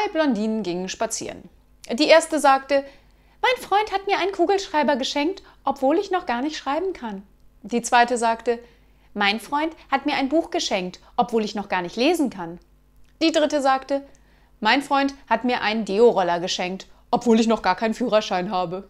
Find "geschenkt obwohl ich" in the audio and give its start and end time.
4.96-6.10, 10.50-11.54, 16.40-17.46